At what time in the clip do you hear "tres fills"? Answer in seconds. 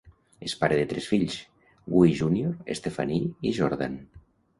0.93-1.35